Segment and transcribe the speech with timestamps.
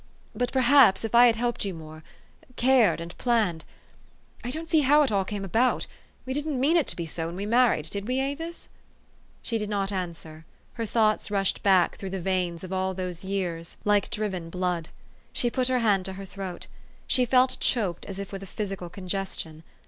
[0.33, 2.03] "But perhaps, if I had helped you more
[2.55, 3.63] cared and planned
[4.43, 5.85] I don't see how it all came about.
[6.25, 8.69] We didn't mean it to be so when we married, did we, Avis?"
[9.43, 10.43] She did not answer.
[10.73, 14.89] Her thoughts rushed back through the veins of all those years, like driven blood.
[15.33, 16.65] She put her hand to her throat.
[17.05, 19.61] She felt choked, as if with a physical congestion.